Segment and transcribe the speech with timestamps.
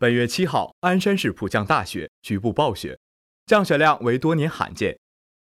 [0.00, 2.96] 本月七号，鞍山市普降大雪，局部暴雪，
[3.46, 4.96] 降雪量为多年罕见。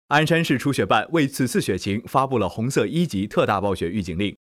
[0.10, 4.36] 鞍山市初雪办为此次雪情发布了红色一级特大暴雪预警令。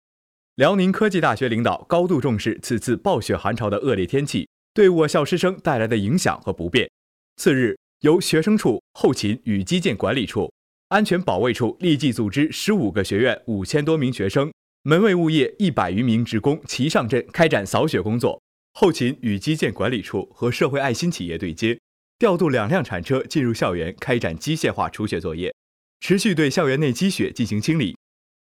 [0.55, 6.91] 辽宁科技大学领导高度重视此次暴雪寒潮的恶劣天气对我校师生带来的影响和不便。
[7.37, 10.51] 次日，由学生处、后勤与基建管理处、
[10.89, 14.51] 安全保卫处立即组织十五个学院五千多名学生、
[14.85, 18.41] 门卫物业一百余名职工齐上阵开展扫雪工作。
[18.73, 21.79] 后勤与基建管理处和社会爱心企业对接，
[22.19, 25.55] 调度两辆铲车进入校园开展机械化除雪作业，
[26.01, 27.97] 持续对校园内积雪进行清理。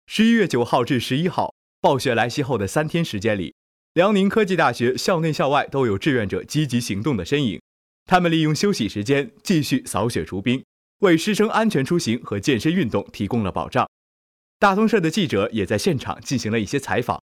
[0.08, 3.54] 十一月九号至十一号，暴雪来袭后的三天时间里，
[3.94, 7.62] 辽宁科技大学校内校外都有志愿者积极行动的身影。
[8.06, 10.64] 他们利用休息时间继续扫雪除冰，
[11.00, 13.88] 为师生安全出行和健身运动提供了保障。
[14.58, 17.22] 大通社的记者也在现场进行了一些采访。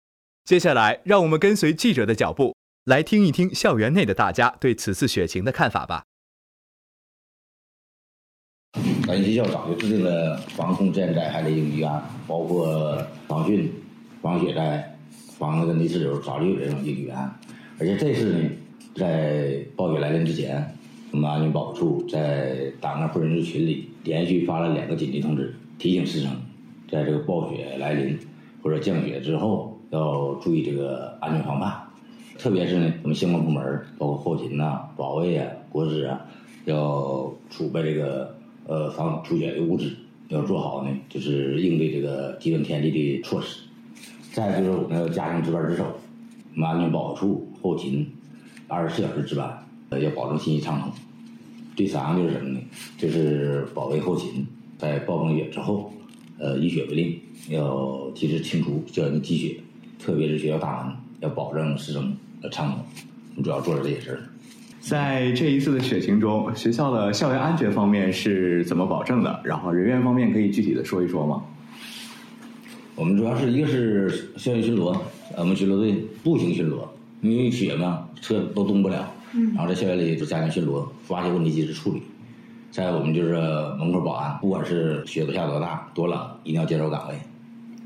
[0.44, 2.56] 接下来，让我们跟随记者的脚步。
[2.86, 6.04] 来听一听校园内的大家对此次雪情的看法吧。
[9.06, 13.68] 咱学校早就制定了防控自然灾害的应急预案，包括防汛、
[14.20, 14.98] 防雪灾、
[15.38, 17.32] 防那个泥石流，早就有这种应急预案。
[17.78, 18.50] 而且这次呢，
[18.96, 20.76] 在暴雪来临之前，
[21.12, 26.32] 我们安全保护处在档案复印日群里连续发了两个紧急通知，提醒师生，
[26.90, 28.18] 在这个暴雪来临
[28.64, 31.81] 或者降雪之后，要注意这个安全防范。
[32.42, 33.64] 特别是呢，我们相关部门
[34.00, 36.26] 包括后勤呐、保卫啊、国资啊，
[36.66, 39.92] 要储备这个呃防出雪的物资，
[40.30, 43.60] 要做好呢，就是应对这个极端天气的措施。
[44.34, 45.86] 再就是我们要加强值班值守，
[46.56, 48.12] 我们安全保护处后勤
[48.68, 50.92] 二十四小时值班，呃，要保证信息畅通。
[51.76, 52.60] 第三个就是什么呢？
[52.98, 54.44] 就是保卫后勤
[54.80, 55.94] 在暴风雪之后，
[56.40, 59.58] 呃，以雪为令，要及时清除校园的积雪，
[60.00, 62.12] 特别是学校大门要保证师生。
[62.50, 62.80] 畅通，
[63.32, 64.20] 我们主要做的这些事儿。
[64.80, 69.40] 在这一次的雪情中，学校的校园安全方面是怎么保证的？
[69.44, 71.44] 然后人员方面可以具体的说一说吗？
[72.96, 74.98] 我们主要是一个是校园巡逻，
[75.38, 75.94] 我们巡逻队
[76.24, 76.88] 步行巡逻，
[77.22, 79.12] 因为雪嘛，车都动不了。
[79.34, 79.54] 嗯。
[79.54, 82.02] 然后在校园里就加强巡逻，发现问题及时处理。
[82.72, 83.34] 再我们就是
[83.78, 87.16] 门口保安，不管是雪都下多大、多冷，一定要坚守岗位。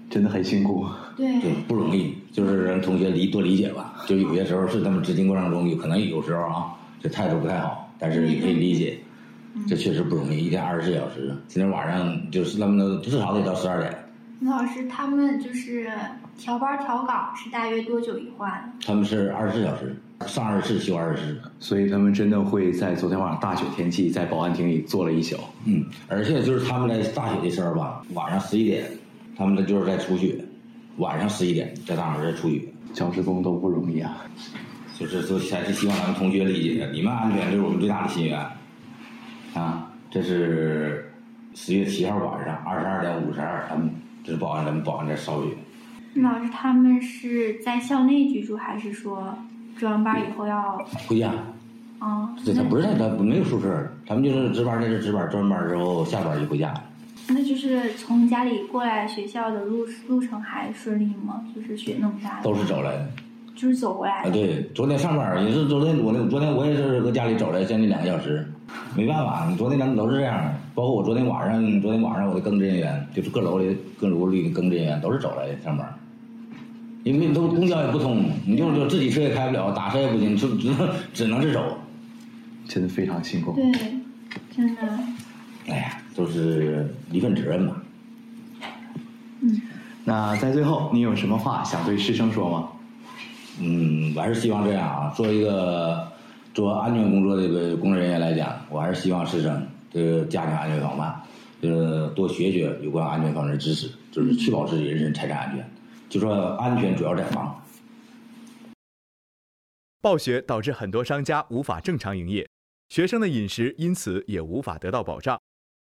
[0.09, 0.85] 真的很辛苦。
[1.15, 1.39] 对。
[1.41, 2.13] 对，不容易。
[2.31, 8.97] 就是让同学理多理解吧，就有些时候是他们执行过程中有可能有时候啊，这态度不太好，但是也可以理解，
[9.65, 13.95] 这确实不容易，一天二十四小时，今天晚上就是那么至少得到十二点。
[14.41, 15.89] 李老师，他们就是
[16.37, 18.51] 调班调岗是大约多久一换？
[18.85, 19.95] 他们是二十四小时，
[20.27, 25.37] 上二十四休二十四，所以他们真的会在昨天晚上大雪天气在保安亭里坐了一宿。
[25.63, 28.85] 嗯，而且就是他们在大雪的时候吧，晚上十一点，
[29.37, 30.44] 他们这就是在除雪。
[30.97, 34.17] 晚上十一点在大门这出雨，教职工都不容易啊。
[34.97, 38.39] 就是说，还是希望咱们同学理解，你们安全就是我们最大的心愿。
[39.53, 41.11] 啊，这是
[41.53, 43.89] 十月七号晚上二十二点五十二，他们
[44.23, 45.49] 这是保安，咱们保安在扫雪。
[46.13, 49.37] 老师，他们是在校内居住，还是说
[49.77, 51.33] 值完班以后要回家？
[51.99, 56.73] 啊，这他不是他没有宿舍，他们就是值班在这值班，值完班之后下班就回家。
[57.27, 61.43] 那就是从家里过来学校的路路程还顺利吗？
[61.55, 63.09] 就是雪那么大，都是走来的，
[63.55, 64.29] 就是走过来的。
[64.29, 68.47] 啊，对，昨天上班也是昨天我那昨天我也是搁家里走来将近两个小时，
[68.95, 70.53] 没办法，你昨天咱们都是这样的。
[70.75, 75.91] 包括我昨天晚上，昨天晚上我的更值人员就是各楼里各楼里的更值人员都是走来的上班，
[77.03, 81.77] 因为都公交也不通，你就是说自己车也开不了，打车也不行，就只能只能是走，
[82.67, 83.53] 真的非常辛苦。
[83.53, 83.71] 对，
[84.55, 84.81] 真的。
[85.67, 86.01] 哎呀。
[86.15, 87.75] 都是一份责任嘛。
[89.41, 89.61] 嗯。
[90.03, 92.69] 那在最后，你有什么话想对师生说吗？
[93.59, 96.11] 嗯，我还是希望这样啊，做一个
[96.53, 101.21] 做安全工作的这个工作人员来讲，我还是希望师生这个加强安全防范，
[101.61, 105.71] 就是多学学有关安全方面的知识，就是确保自己人身财产安全。
[106.07, 107.59] 就说安全主要在防。
[110.01, 112.47] 暴雪导致很多商家无法正常营业，
[112.89, 115.39] 学生的饮食因此也无法得到保障。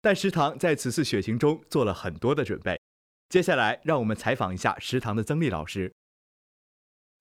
[0.06, 2.80] 但食堂在此次雪情中做了很多的准备。
[3.28, 5.92] 接下来，让我们采访一下食堂的曾丽老师。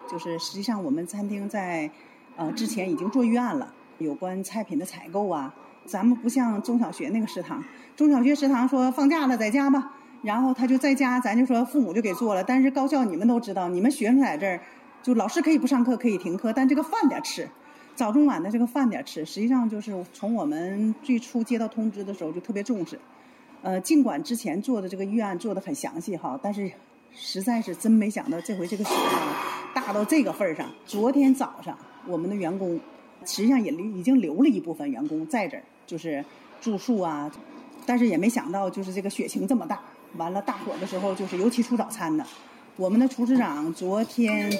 [0.07, 1.89] 就是实际上，我们餐厅在
[2.35, 5.51] 呃之前已经做预案了，有关菜品的采购啊。
[5.87, 7.63] 咱们不像中小学那个食堂，
[7.95, 12.43] 中小学食堂说放假了在家吧，然后他就在家，咱就说父母就给做了。
[12.43, 14.61] 但是高校你们都知道，你们学生在这儿，
[15.01, 17.49] 就老师可以不上课，可以停课，但这个饭得吃。
[17.95, 22.99] 早中晚的这个饭点吃，实际上就是从我们最初接到通知的时候就特别重视。
[23.61, 26.69] 呃，尽管之前做的这个预案做的很详细哈，但是
[27.15, 30.69] 实在是真没想到这回这个雪啊大到这个份儿上。
[30.85, 32.77] 昨天早上我们的员工
[33.25, 36.23] 实际上也留已经留了一部分员工在这儿，就是
[36.61, 37.31] 住宿啊，
[37.85, 39.79] 但是也没想到就是这个雪情这么大。
[40.17, 42.25] 完了，大火的时候就是尤其出早餐的，
[42.75, 44.51] 我们的厨师长昨天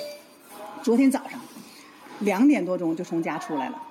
[0.82, 1.40] 昨天早上
[2.20, 3.82] 两点多钟就从家出来了。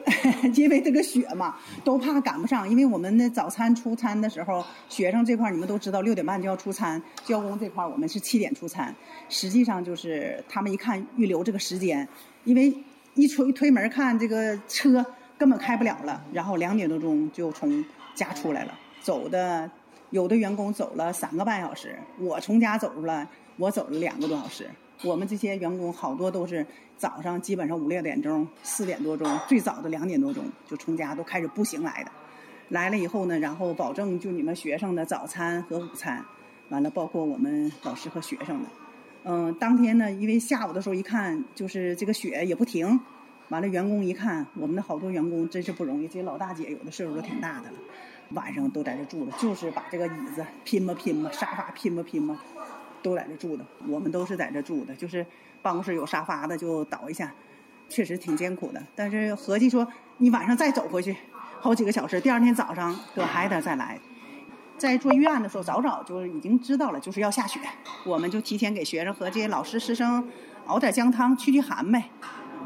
[0.56, 2.68] 因为这个雪嘛，都怕赶不上。
[2.68, 8.92] 因为我们的早餐出餐的时候，学生这块你们都知道，六点半就要出餐；教工这块我们是七点出餐。
[9.28, 12.08] 实际上就是他们一看预留这个时间，
[12.44, 12.74] 因为
[13.14, 15.04] 一推推门看这个车
[15.36, 17.84] 根本开不了了，然后两点多钟就从
[18.14, 18.72] 家出来了。
[19.02, 19.70] 走的
[20.08, 23.28] 有的员工走了三个半小时，我从家走出来，
[23.58, 24.68] 我走了两个多小时。
[25.02, 26.66] 我们这些员工好多都是
[26.96, 32.10] 早上基本上五六点钟、四点多钟，最早的两点多钟就从家都开始步行来的。
[32.68, 36.24] 来了以后呢，然后保证就你们学生的早餐和午餐，
[36.68, 38.68] 完了包括我们老师和学生的。
[39.24, 43.00] 嗯，当天呢，因为下午的时候一看就是这个雪也不停，
[43.48, 47.78] 完了员工一看，我们的好多员工真是不容易，这些老大姐有的岁数都挺大的了，
[48.34, 52.38] 晚上都在这住了，就是把这个椅子拼吧拼吧，沙发拼吧拼吧。
[53.02, 55.24] 都在这住的，我们都是在这住的，就是
[55.62, 57.32] 办公室有沙发的就倒一下，
[57.88, 58.82] 确实挺艰苦的。
[58.94, 59.86] 但是合计说，
[60.18, 61.16] 你晚上再走回去，
[61.60, 63.98] 好几个小时，第二天早上可还得再来。
[64.78, 67.60] 在做预案的时候，早早就已经知道了，就是要下雪，
[68.04, 70.26] 我们就提前给学生和这些老师师生
[70.66, 72.04] 熬点姜汤驱驱寒呗。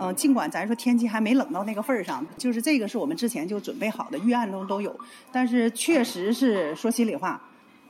[0.01, 4.97] 嗯，尽管咱说天气还没冷到那个份儿上，就是这个是我们之前就准备好的，预案中都有。
[5.33, 7.41] 但是确实是说心里话。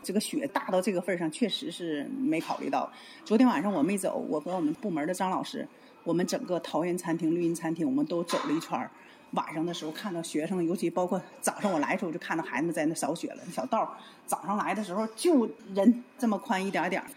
[0.04, 2.92] 这个雪大到这个份儿上，确实是没考虑到。
[3.24, 5.66] 昨天晚上我没走，我和我们部门的张老师，
[6.04, 8.90] 我们整个桃园餐厅、绿茵餐厅，我们都走了一圈儿。
[9.30, 13.38] 晚上的时候看到学生，尤其包括早上我来的时候，就看到孩子们在那扫雪了。
[13.44, 13.88] 那小道儿
[14.26, 17.08] 早上来的时候就人这么宽一点点儿。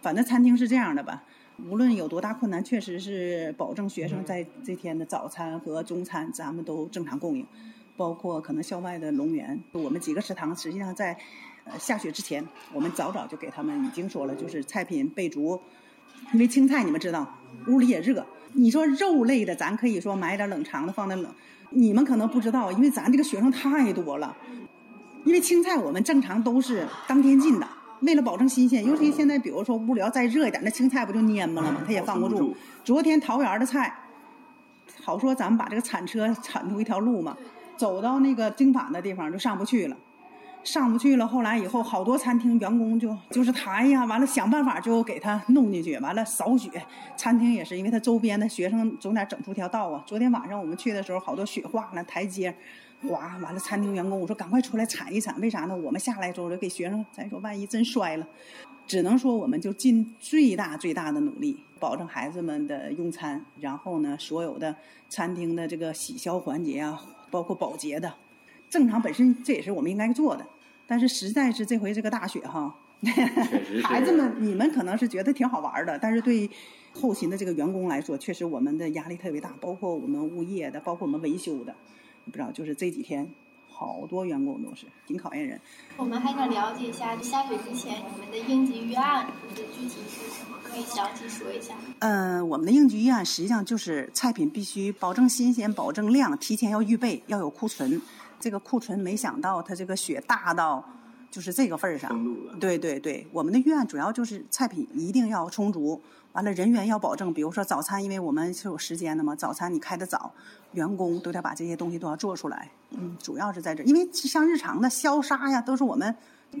[0.00, 1.24] 反正餐厅是这样的吧，
[1.68, 7.44] 无论有多大困难，确实是保证学生在这天的早餐和中餐咱们都正常供应。
[7.98, 11.18] 包括可能校外的龙源，我们几个食堂实际上在
[11.64, 11.76] 呃。
[11.78, 15.60] 下雪之前，我们早早就给他们已经说了，就是菜品备足。
[16.32, 17.28] 因为青菜你们知道，
[17.66, 18.24] 屋里也热。
[18.52, 21.26] 你说肉类的，咱可以说买点冷藏的放在冷。
[21.70, 24.34] 你们可能不知道，因为咱这个学生太多了。
[25.24, 27.68] 因为青菜我们正常都是当天进的，
[28.00, 28.84] 为了保证新鲜。
[28.86, 31.82] 尤其现在，比如说屋里要再热一点，那青菜不就蔫巴了吗？
[31.84, 32.56] 它也放不住。
[32.84, 33.94] 昨天桃园的菜，
[35.02, 37.36] 好说咱们把这个铲车铲出一条路嘛，
[37.78, 39.96] 走到那个经返的地方就上不去了。
[40.64, 46.70] 上不去了，后来以后好多餐厅员工就就是抬呀，完了想办法就给他弄进去，完了扫雪。
[47.16, 50.02] 餐厅也是，因为他周边的学生总得整出条道啊。
[50.04, 52.54] 昨天晚上我们去的时候，好多雪化了台阶，
[53.08, 53.58] 滑完了。
[53.58, 55.74] 餐厅员工我说赶快出来铲一铲，为啥呢？
[55.74, 58.26] 我们下来之后就给学生，咱说万一真摔了，
[58.86, 64.74] 只能说我们就尽最大最大的努力，保证孩子们的用餐，然后呢，所有的
[65.08, 68.12] 餐厅的这个洗消环节啊，包括保洁的。
[68.70, 70.46] 正常本身这也是我们应该做的，
[70.86, 72.74] 但是实在是这回这个大雪哈，
[73.82, 76.48] 孩子们你们可能是觉得挺好玩的，但是对
[76.92, 81.74] 后勤的这个员工来说，确实我们的压力特别大，包括我们物业的，包括我们维修的，
[82.26, 83.26] 不知道就是这几天
[83.78, 85.60] 好多员工都是挺考验人。
[85.96, 89.24] 我们还想了解一下下雪之前你们的应急预案
[89.54, 91.74] 的具体是什么，可以详细说一下？
[92.00, 98.02] 嗯，我们的应急预案实际上就是菜品必须保证新鲜、保证量，提前要预备，要有库存。
[98.40, 100.84] 这个库存没想到它这个雪大到
[101.30, 106.00] 就是这个份儿上，对对对，我们的预案主要就是菜品一定要充足，
[106.32, 110.32] 完了人员要保证，比如说早餐，因为我们是有时间的嘛，早餐你开的早，
[110.72, 116.14] 员工都得把这些东西都要做出来，嗯，主要是在这，因为像日常的消杀呀，都是我们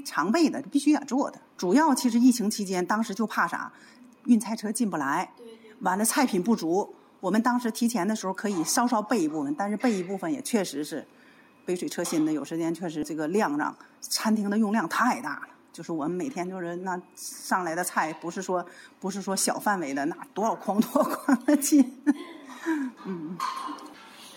[0.04, 1.40] 常备的，必须得做的。
[1.56, 3.72] 主要其实疫情期间，当时就怕啥，
[4.26, 5.30] 运菜车进不来，
[5.80, 11.06] 完了菜品不足，我们当时提前的时候可以稍稍备一部分，但是备一部分也确实是。
[11.68, 15.48] 杯水车薪的，有时间确实这个量上，餐厅的用量太大了。
[15.70, 18.64] 就是我们每天就是那上来的菜，不是说
[18.98, 22.02] 不是说小范围的，那多少筐 多少筐的进。
[23.04, 23.36] 嗯，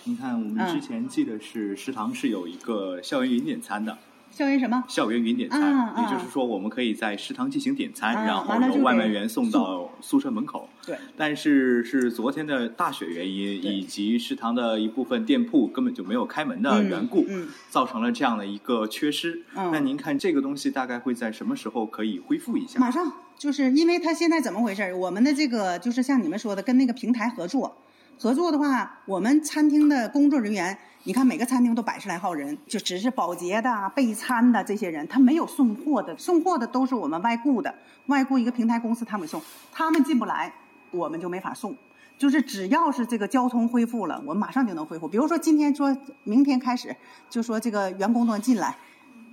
[0.04, 3.96] 你看我们之前记得是食堂是有一个校园云点餐的。
[4.32, 4.82] 校园什么？
[4.88, 10.68] 校园云点餐，也就是说，我们可以在食堂进行点餐，然后由外卖员送到宿舍门口。
[10.86, 10.96] 对。
[11.16, 17.26] 但是是昨天的大雪原因，以及食堂的一部分店铺根本就没有开门的缘故，
[17.68, 19.42] 造成了这样的一个缺失。
[19.54, 22.80] 那您看这个东西大概会在什么时候可以恢复一下？
[22.80, 24.92] 马上，就是因为他现在怎么回事？
[24.94, 27.76] 我们的这个就是像你们说的，跟那个平台合作，
[28.22, 30.78] 合作的话，我们餐厅的工作人员。
[31.02, 37.74] 你看每个餐厅都百十来号人，就只是保洁的、备餐的这些人，他没有送货的，送货的都是我们外雇的，
[38.06, 40.54] 外雇一个平台公司他们送，他们进不来，
[40.92, 41.74] 我们就没法送。
[42.16, 45.08] 就是只要是这个交通恢复了，我们马上就能恢复。
[45.08, 46.94] 比如说今天说明天开始，
[47.28, 48.76] 就说这个员工都进来，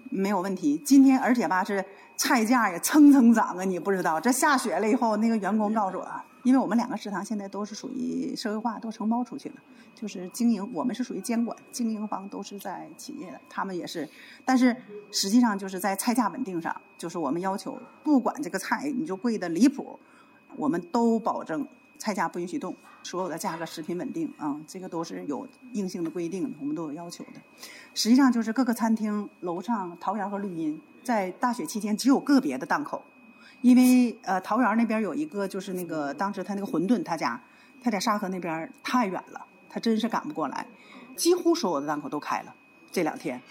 [0.10, 0.78] 没有问题。
[0.84, 1.84] 今天而且吧是
[2.18, 4.20] 菜价也蹭蹭涨啊，你不知道。
[4.20, 6.08] 这下雪了以后，那个员工告诉我，
[6.44, 9.56] 因为我们两个食堂现在都是属于社会化，都承包出去了，
[9.96, 14.08] 就是经营，我们是属于监管，经营方都是在企业的，他们也是。
[14.44, 14.76] 但是
[15.12, 20.00] 实际上就是在菜价稳定上，就是我们要求，不管这个菜你就贵的离谱，
[20.56, 21.68] 我们都保证。
[22.00, 27.34] 菜价不允许动，所有的价格食品稳定啊，这个都是有硬性的规定的，我们都有要求的。
[27.94, 33.04] 实际上就是各个餐厅楼上桃园和绿荫在大雪期间只有个别的档口，
[33.62, 37.40] 因为呃桃园那边有一个就是那个当时他那个馄饨他家
[37.84, 40.66] 他在沙河那边太远了，他真是赶不过来，
[41.18, 42.56] 几乎所有的档口都开了
[42.92, 43.42] 这两天。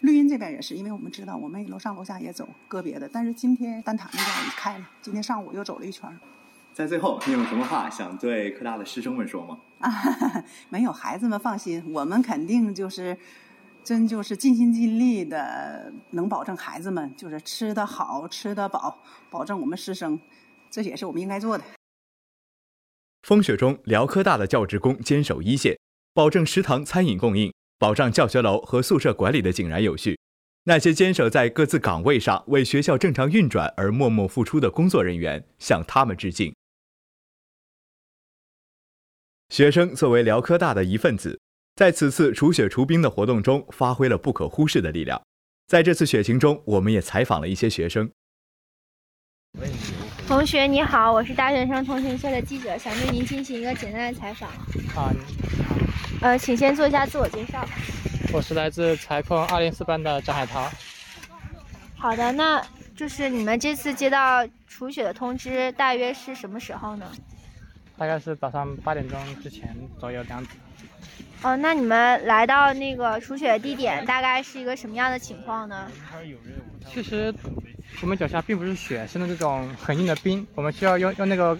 [0.00, 6.20] 绿荫这边也是，因为我们知道我们楼上楼下也走个别的，但是今天丹塔那边也开了，今天上午又走了一圈。
[6.74, 9.56] 在最后，你有什么话想对科大的师生们说吗？
[9.78, 9.92] 啊，
[10.68, 13.16] 没有，孩子们放心，我们肯定就是
[13.84, 18.98] 真就是尽心尽力的，能保证孩子们就是吃得好、吃得饱，
[19.30, 20.18] 保证我们师生，
[20.68, 21.62] 这也是我们应该做的。
[23.22, 25.78] 风雪中，辽科大的教职工坚守一线，
[26.12, 30.18] 保证食堂餐饮供应，保障教学楼和宿舍管理的井然有序。
[30.64, 36.52] 那些坚守在各自岗位上，为学校正常运转而默默付出的工作人员，向他们致敬。
[39.50, 41.40] 学生作为辽科大的一份子，
[41.76, 45.20] 在此次除雪除冰的活动中发挥了不可忽视的力量。
[45.66, 48.10] 在这次雪情中，我们也采访了一些学生。
[50.26, 54.50] 同学你好，我是大学生通讯社的记者，想对您进行一个简单的采访。
[54.94, 55.12] 好。
[56.20, 57.64] 呃，请先做一下自我介绍。
[58.32, 60.68] 我是来自财控二零四班的张海涛。
[61.96, 62.60] 好的，那
[62.96, 67.06] 就是你们这次接到除雪的通知，大约是什么时候呢？
[67.96, 70.50] 大概是早上八点钟之前左右这样子。
[71.42, 75.86] 哦，那你们来到那个除雪地点，大概是一个什么样的情况呢？
[76.90, 77.34] 其实
[78.00, 81.56] 我们脚下并不是雪，是那种很硬的冰，我们需要用用那个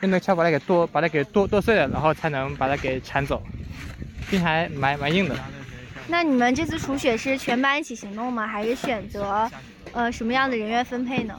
[0.00, 3.40] 用那个锹把它给剁，把它给剁剁碎了，然后才能把它给铲走。
[4.28, 5.36] 冰还蛮蛮硬的。
[6.08, 8.46] 那你们这次除雪是全班一起行动吗？
[8.46, 9.48] 还是选择
[9.92, 11.38] 呃什么样的人员分配呢？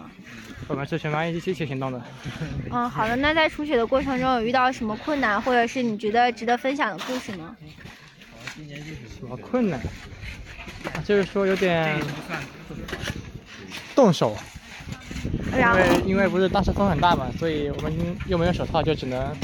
[0.69, 2.01] 我们是全班一起一起行动的。
[2.71, 3.15] 嗯，好的。
[3.17, 7.57] 那在除雪的过程中有遇到什么困难，或者是你觉得值得分享的故事吗？
[9.19, 9.79] 什么困难？
[11.03, 11.99] 就是说有点
[13.95, 14.37] 动手，
[15.53, 17.91] 因为因为不是当时风很大嘛，所以我们
[18.27, 19.35] 又没有手套，就只能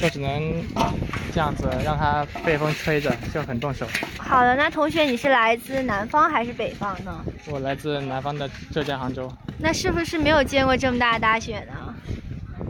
[0.00, 0.62] 就只能
[1.32, 3.86] 这样子让它被风吹着，就很冻手。
[4.18, 7.24] 好的，那同学你是来自南方还是北方呢？
[7.46, 9.32] 我来自南方的浙江杭州。
[9.58, 11.94] 那是不是没有见过这么大的大雪呢？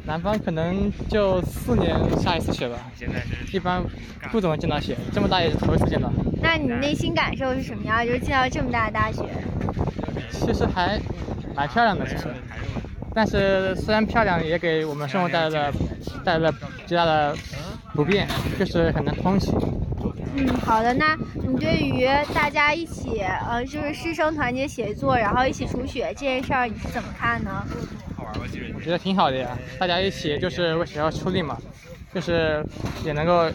[0.07, 3.83] 南方可能就四年下一次雪吧，现在一般
[4.31, 6.13] 不怎么见到雪，这么大也是头一次见到。
[6.43, 8.05] 那你内心感受是什么样？
[8.05, 9.23] 就是见到这么大的大雪？
[10.31, 11.01] 其实还
[11.55, 12.25] 蛮漂亮的，其实。
[13.15, 15.73] 但是虽然漂亮，也给我们生活带来了
[16.25, 16.55] 带来了
[16.85, 17.37] 极大的
[17.95, 18.27] 不便，
[18.59, 19.55] 就是很难通行。
[20.37, 20.93] 嗯，好的。
[20.93, 27.65] 那你对于大家一起，呃，就是师生团结协作，然后一起除雪这件事儿，你是怎么看呢？
[28.77, 31.57] 我觉得挺好的呀，大家一起就是为学校出力嘛，
[32.13, 32.65] 就是
[33.05, 33.49] 也能够，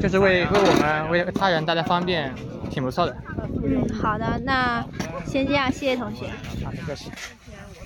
[0.00, 2.34] 就是为为我们为他人带来方便，
[2.68, 3.16] 挺不错的。
[3.62, 4.40] 嗯，好的。
[4.44, 4.84] 那
[5.24, 6.26] 先这样，谢谢同学。
[6.64, 7.10] 好，不客气。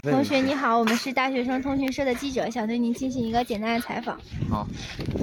[0.03, 4.19] 同学你好，我们是大学生通讯社的记者，想对您进行一个简单的采访。
[4.49, 4.67] 好。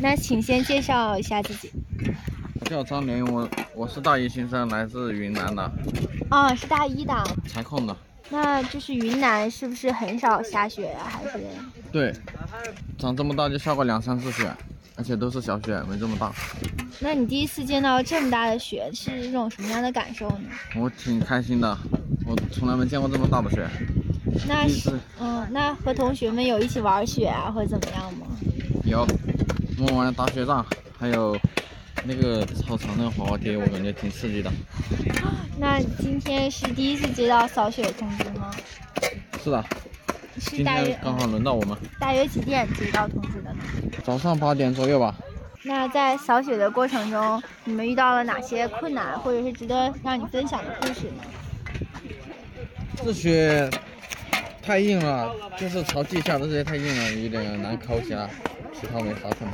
[0.02, 1.72] 那请先介绍一下自己。
[2.66, 5.72] 叫张林，我我是大一新生，来自云南的。
[6.32, 7.14] 哦，是大一的。
[7.48, 7.96] 财控的。
[8.30, 11.08] 那就是云南是不是很少下雪呀？
[11.08, 11.40] 还是？
[11.92, 12.14] 对，
[12.98, 14.52] 长这么大就下过两三次雪，
[14.96, 16.32] 而且都是小雪，没这么大。
[17.00, 20.50] 那你第一次见到这么大的雪是一种什么样的感受呢？
[20.76, 21.78] 我挺开心的，
[22.26, 23.68] 我从来没见过这么大的雪。
[24.48, 28.28] 那是，嗯，那和同学们有一起玩雪啊，或者怎么样吗？
[28.84, 29.08] 有，
[29.80, 30.66] 我们玩打雪仗，
[30.98, 31.38] 还有。
[32.08, 34.52] 那个操场那个滑滑梯，我感觉挺刺激的。
[35.58, 38.52] 那今天是第一次接到扫雪通知吗？
[39.44, 39.66] 是的。
[40.38, 41.76] 是大约刚好轮到我们。
[42.00, 43.64] 大约几点接到通知的呢？
[44.04, 45.16] 早上八点左右吧。
[45.64, 51.24] 那在扫雪的过程中，你们遇到了哪些困难，或者是值得让你分享的故事呢？
[53.04, 53.68] 这雪
[54.66, 58.28] 太硬了，就是朝地下的这些太硬了，有点难抠起来，
[58.74, 59.48] 其他没发成。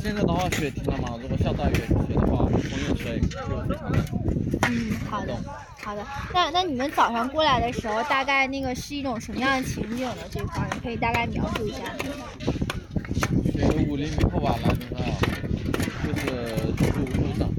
[0.00, 3.98] 现在的话雪停了嘛，如果下大雨雪的话，风用水就非常的。
[4.68, 5.36] 嗯，好的，
[5.82, 6.02] 好的。
[6.32, 10.14] 那那你们早上过来的时候，大概那个是一种什么样的情景呢？
[10.30, 11.78] 这块儿你可以大概描述一下。
[13.52, 14.98] 雪有五厘米厚吧，那地方
[16.02, 16.26] 就是
[16.94, 17.50] 路路上，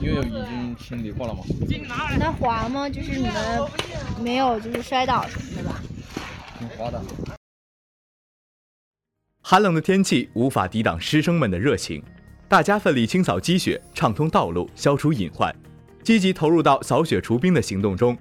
[0.00, 1.40] 因为已经清理过了嘛。
[2.18, 2.88] 那滑吗？
[2.88, 3.68] 就是你们
[4.22, 5.82] 没有就是摔倒什么的吧？
[6.58, 7.02] 挺滑的。
[9.42, 12.02] 寒冷的天气无法抵挡师生们的热情，
[12.48, 15.54] 大家奋力清扫积雪，畅通道路，消除隐患，
[16.02, 18.16] 积极投入到扫雪除冰的行动中。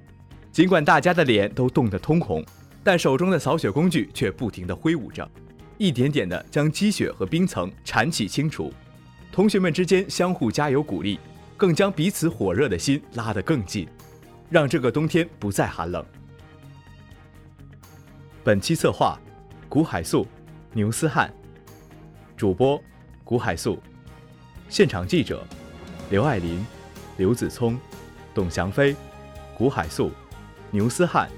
[0.51, 2.43] 尽管大家的脸都冻得通红，
[2.83, 5.29] 但手中的扫雪工具却不停地挥舞着，
[5.77, 8.73] 一点点地将积雪和冰层铲起清除。
[9.37, 11.19] 同学们之间相互加油鼓励，
[11.57, 13.87] 更将彼此火热的心拉得更近，
[14.49, 16.03] 让这个冬天不再寒冷。
[18.43, 19.15] 本期策划：
[19.69, 20.25] 古海素。
[20.73, 21.31] 牛思翰，
[22.35, 22.81] 主播
[23.23, 23.79] 古海素，
[24.69, 25.45] 现场记者
[26.09, 26.65] 刘爱林、
[27.17, 27.79] 刘子聪、
[28.33, 28.95] 董翔飞、
[29.55, 30.11] 古海素、
[30.71, 31.29] 牛思翰、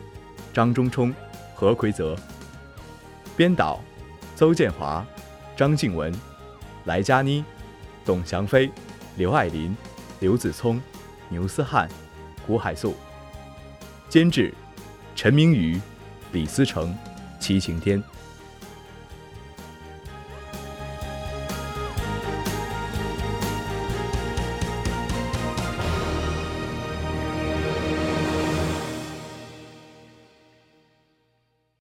[0.53, 1.13] 张中冲、
[1.53, 2.15] 何奎泽，
[3.35, 3.81] 编导
[4.37, 5.05] 邹建华、
[5.57, 6.13] 张静文、
[6.85, 7.43] 莱佳妮、
[8.05, 8.71] 董翔飞、
[9.17, 9.75] 刘爱林、
[10.19, 10.81] 刘子聪、
[11.29, 11.87] 牛思翰、
[12.45, 12.95] 胡海素，
[14.07, 14.53] 监制
[15.15, 15.79] 陈明宇、
[16.31, 16.97] 李思成、
[17.39, 18.01] 齐晴天。